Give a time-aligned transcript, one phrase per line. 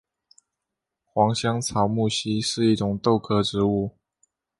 [1.05, 3.91] 黄香草木樨是一种豆科植物。